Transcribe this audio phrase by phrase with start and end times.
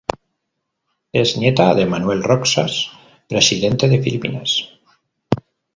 [1.13, 2.89] Es nieta de Manuel Roxas,
[3.29, 4.67] Presidente de Filipinas.